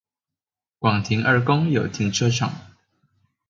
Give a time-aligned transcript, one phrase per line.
[0.79, 2.51] 廣停二公有停車場